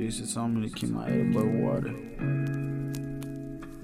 Used 0.00 0.26
to 0.26 0.34
tell 0.34 0.48
me 0.48 0.66
to 0.66 0.74
keep 0.74 0.88
my 0.88 1.08
head 1.08 1.20
above 1.20 1.46
water. 1.46 1.92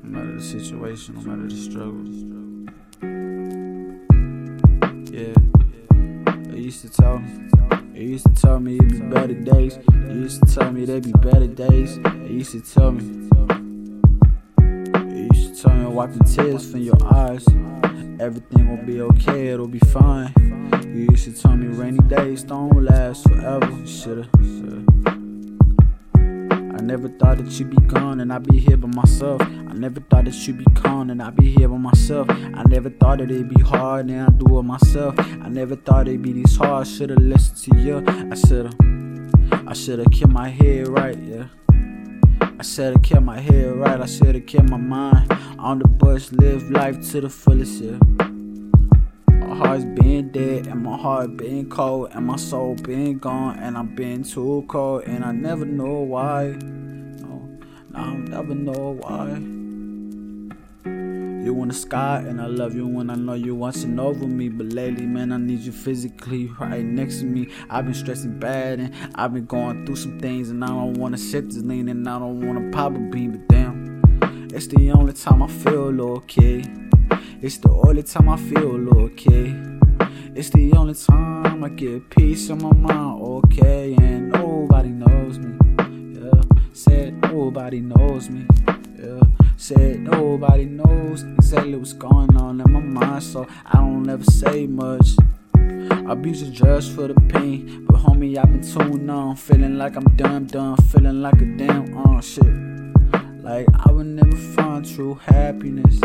No 0.02 0.08
matter 0.08 0.34
the 0.36 0.42
situation, 0.42 1.14
no 1.14 1.20
matter 1.20 1.46
the 1.46 1.54
struggle. 1.54 2.04
Yeah. 5.12 5.36
You 6.50 6.62
used 6.62 6.80
to 6.82 6.88
tell 6.88 7.18
me. 7.18 7.28
You 7.94 8.08
used 8.08 8.24
to 8.24 8.32
tell 8.32 8.58
me 8.58 8.76
it'd 8.76 8.88
be 8.88 9.00
better 9.00 9.34
days. 9.34 9.78
You 9.92 10.14
used 10.14 10.40
to 10.42 10.54
tell 10.54 10.72
me 10.72 10.86
there'd 10.86 11.04
be 11.04 11.12
better 11.12 11.46
days. 11.46 11.98
You 11.98 12.38
used 12.38 12.52
to 12.52 12.60
tell 12.62 12.92
me. 12.92 13.04
You 15.12 15.28
used 15.32 15.54
to 15.54 15.62
tell 15.62 15.74
me 15.76 15.84
wiping 15.84 16.24
tears 16.24 16.70
from 16.70 16.80
your 16.80 16.96
eyes. 17.14 17.46
Everything 18.20 18.70
will 18.70 18.84
be 18.86 19.02
okay, 19.02 19.48
it'll 19.48 19.68
be 19.68 19.80
fine. 19.80 20.32
You 20.82 21.08
used 21.10 21.24
to 21.24 21.32
tell 21.40 21.56
me 21.56 21.66
rainy 21.66 22.00
days 22.08 22.42
don't 22.42 22.84
last 22.84 23.24
forever. 23.28 23.86
Shoulda, 23.86 24.26
shoulda. 24.40 24.95
Never 26.86 27.08
thought 27.08 27.38
that 27.38 27.50
you'd 27.58 27.70
be 27.70 27.76
gone 27.88 28.20
and 28.20 28.32
I'd 28.32 28.46
be 28.46 28.60
here 28.60 28.76
by 28.76 28.86
myself. 28.86 29.42
I 29.42 29.72
never 29.74 29.98
thought 29.98 30.26
that 30.26 30.34
you'd 30.46 30.58
be 30.58 30.64
gone 30.80 31.10
and 31.10 31.20
I'd 31.20 31.34
be 31.34 31.50
here 31.50 31.68
by 31.68 31.78
myself. 31.78 32.30
I 32.30 32.62
never 32.68 32.90
thought 32.90 33.18
that 33.18 33.28
it'd 33.28 33.48
be 33.48 33.60
hard 33.60 34.08
and 34.08 34.20
I'd 34.20 34.38
do 34.38 34.60
it 34.60 34.62
myself. 34.62 35.14
I 35.18 35.48
never 35.48 35.74
thought 35.74 36.06
it'd 36.06 36.22
be 36.22 36.32
this 36.32 36.56
hard. 36.56 36.86
Should've 36.86 37.18
listened 37.18 37.74
to 37.74 37.80
you. 37.80 38.04
I 38.06 38.36
should've. 38.36 38.72
I 39.66 39.72
should've 39.72 40.12
kept 40.12 40.30
my 40.30 40.48
head 40.48 40.86
right, 40.86 41.18
yeah. 41.18 41.48
I 42.40 42.62
should've 42.62 43.02
kept 43.02 43.22
my 43.22 43.40
head 43.40 43.74
right. 43.74 44.00
I 44.00 44.06
should've 44.06 44.46
kept 44.46 44.70
my 44.70 44.76
mind 44.76 45.28
on 45.58 45.80
the 45.80 45.88
bus. 45.88 46.30
Live 46.30 46.70
life 46.70 47.00
to 47.10 47.20
the 47.20 47.28
fullest, 47.28 47.82
yeah. 47.82 47.98
Heart's 49.56 49.86
been 49.86 50.32
dead 50.32 50.66
and 50.66 50.82
my 50.82 50.98
heart 50.98 51.38
been 51.38 51.70
cold 51.70 52.10
and 52.12 52.26
my 52.26 52.36
soul 52.36 52.74
been 52.74 53.16
gone 53.16 53.58
and 53.58 53.78
I've 53.78 53.96
been 53.96 54.22
too 54.22 54.66
cold 54.68 55.04
and 55.04 55.24
I 55.24 55.32
never 55.32 55.64
know 55.64 56.00
why. 56.00 56.58
Oh, 57.24 57.24
no, 57.24 57.58
no, 57.88 57.98
I'll 57.98 58.16
never 58.18 58.54
know 58.54 58.98
why. 59.00 59.28
You 61.42 61.62
in 61.62 61.68
the 61.68 61.74
sky 61.74 62.22
and 62.28 62.38
I 62.38 62.48
love 62.48 62.74
you 62.74 62.86
when 62.86 63.08
I 63.08 63.14
know 63.14 63.32
you 63.32 63.54
watching 63.54 63.98
over 63.98 64.26
me. 64.26 64.50
But 64.50 64.74
lately, 64.74 65.06
man, 65.06 65.32
I 65.32 65.38
need 65.38 65.60
you 65.60 65.72
physically 65.72 66.48
right 66.60 66.84
next 66.84 67.20
to 67.20 67.24
me. 67.24 67.48
I've 67.70 67.86
been 67.86 67.94
stressing 67.94 68.38
bad 68.38 68.78
and 68.78 68.94
I've 69.14 69.32
been 69.32 69.46
going 69.46 69.86
through 69.86 69.96
some 69.96 70.20
things 70.20 70.50
and 70.50 70.62
I 70.62 70.68
don't 70.68 70.98
wanna 70.98 71.16
sip 71.16 71.46
this 71.46 71.62
lean 71.62 71.88
and 71.88 72.06
I 72.06 72.18
don't 72.18 72.46
wanna 72.46 72.70
pop 72.72 72.94
a 72.94 72.98
bean, 72.98 73.30
but 73.30 73.48
damn, 73.48 74.02
it's 74.52 74.66
the 74.66 74.90
only 74.90 75.14
time 75.14 75.42
I 75.42 75.48
feel 75.48 75.98
okay. 76.18 76.62
It's 77.42 77.58
the 77.58 77.68
only 77.68 78.02
time 78.02 78.30
I 78.30 78.38
feel 78.38 78.88
okay. 79.04 79.54
It's 80.34 80.48
the 80.50 80.72
only 80.72 80.94
time 80.94 81.62
I 81.62 81.68
get 81.68 82.08
peace 82.08 82.48
in 82.48 82.62
my 82.62 82.72
mind, 82.72 83.20
okay. 83.22 83.94
And 83.98 84.32
nobody 84.32 84.88
knows 84.88 85.38
me. 85.38 85.54
Yeah, 86.18 86.40
said 86.72 87.20
nobody 87.20 87.80
knows 87.80 88.30
me. 88.30 88.46
Yeah, 88.98 89.20
said 89.58 90.00
nobody 90.00 90.64
knows 90.64 91.24
exactly 91.24 91.74
what's 91.76 91.92
going 91.92 92.34
on 92.36 92.62
in 92.62 92.72
my 92.72 92.80
mind, 92.80 93.22
so 93.22 93.46
I 93.66 93.78
don't 93.78 94.08
ever 94.08 94.24
say 94.24 94.66
much. 94.66 95.10
Abuse 96.08 96.40
is 96.40 96.50
just 96.50 96.92
for 96.92 97.08
the 97.08 97.20
pain, 97.28 97.84
but 97.86 97.96
homie, 97.96 98.38
I've 98.38 98.50
been 98.50 98.62
tuned 98.62 99.10
on, 99.10 99.36
feeling 99.36 99.76
like 99.76 99.96
I'm 99.96 100.16
dumb, 100.16 100.46
dumb, 100.46 100.76
feeling 100.78 101.20
like 101.20 101.40
a 101.42 101.44
damn 101.44 101.96
on 101.98 102.22
shit. 102.22 102.46
Like 103.44 103.66
I 103.86 103.92
would 103.92 104.06
never 104.06 104.36
find 104.36 104.86
true 104.86 105.20
happiness. 105.22 106.00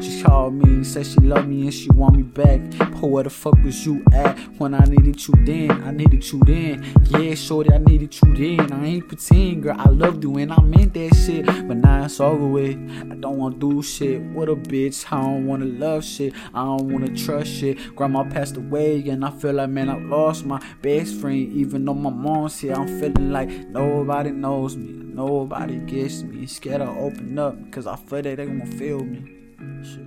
She 0.00 0.22
called 0.22 0.54
me, 0.54 0.82
said 0.82 1.06
she 1.06 1.20
loved 1.20 1.48
me 1.48 1.62
and 1.62 1.74
she 1.74 1.90
want 1.90 2.16
me 2.16 2.22
back. 2.22 2.60
But 2.78 3.04
where 3.04 3.24
the 3.24 3.30
fuck 3.30 3.54
was 3.62 3.84
you 3.84 4.02
at 4.12 4.38
when 4.58 4.74
I 4.74 4.84
needed 4.84 5.26
you 5.26 5.34
then? 5.44 5.70
I 5.82 5.90
needed 5.90 6.30
you 6.32 6.40
then. 6.40 6.84
Yeah, 7.10 7.34
shorty, 7.34 7.72
I 7.72 7.78
needed 7.78 8.14
you 8.20 8.34
then. 8.34 8.72
I 8.72 8.84
ain't 8.86 9.08
pretend, 9.08 9.62
girl, 9.62 9.76
I 9.78 9.88
loved 9.88 10.22
you 10.24 10.36
and 10.38 10.52
I 10.52 10.60
meant 10.62 10.94
that 10.94 11.14
shit. 11.14 11.46
But 11.46 11.76
now 11.76 12.04
it's 12.04 12.18
over 12.20 12.46
with. 12.46 12.76
I 13.10 13.14
don't 13.14 13.36
wanna 13.36 13.56
do 13.56 13.82
shit 13.82 14.22
with 14.22 14.48
a 14.48 14.56
bitch. 14.56 15.04
I 15.12 15.20
don't 15.20 15.46
wanna 15.46 15.66
love 15.66 16.04
shit. 16.04 16.32
I 16.54 16.64
don't 16.64 16.90
wanna 16.90 17.14
trust 17.14 17.50
shit. 17.50 17.94
Grandma 17.94 18.24
passed 18.24 18.56
away 18.56 19.06
and 19.08 19.24
I 19.24 19.30
feel 19.30 19.52
like, 19.52 19.70
man, 19.70 19.90
I 19.90 19.98
lost 19.98 20.46
my 20.46 20.62
best 20.80 21.14
friend. 21.20 21.52
Even 21.52 21.84
though 21.84 21.94
my 21.94 22.10
mom's 22.10 22.58
here, 22.58 22.74
I'm 22.74 22.88
feeling 23.00 23.32
like 23.32 23.50
nobody 23.68 24.30
knows 24.30 24.76
me. 24.76 24.92
Nobody 25.12 25.78
gets 25.80 26.22
me. 26.22 26.46
Scared 26.46 26.80
to 26.80 26.88
open 26.88 27.38
up 27.38 27.62
because 27.64 27.86
I 27.86 27.96
feel 27.96 28.22
that 28.22 28.36
they 28.36 28.46
gonna 28.46 28.66
feel 28.66 29.04
me. 29.04 29.36
Shit. 29.82 30.06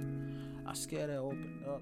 I 0.66 0.74
scared 0.74 1.10
to 1.10 1.18
open 1.18 1.64
up. 1.68 1.82